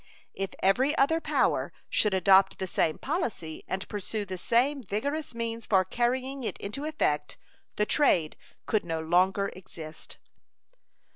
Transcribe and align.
If 0.33 0.55
every 0.63 0.97
other 0.97 1.21
power 1.21 1.71
should 1.87 2.15
adopt 2.15 2.57
the 2.57 2.65
same 2.65 2.97
policy 2.97 3.63
and 3.67 3.87
pursue 3.87 4.25
the 4.25 4.35
same 4.35 4.81
vigorous 4.81 5.35
means 5.35 5.67
for 5.67 5.85
carrying 5.85 6.43
it 6.43 6.57
into 6.57 6.85
effect, 6.85 7.37
the 7.75 7.85
trade 7.85 8.35
could 8.65 8.83
no 8.83 8.99
longer 8.99 9.49
exist. 9.55 10.17